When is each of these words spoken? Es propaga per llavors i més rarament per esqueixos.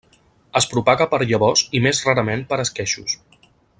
Es 0.59 0.65
propaga 0.71 1.07
per 1.11 1.19
llavors 1.31 1.63
i 1.81 1.83
més 1.87 1.99
rarament 2.07 2.43
per 2.55 2.59
esqueixos. 2.65 3.19